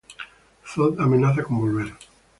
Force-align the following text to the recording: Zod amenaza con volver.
Zod 0.71 0.97
amenaza 1.03 1.43
con 1.43 1.59
volver. 1.61 1.89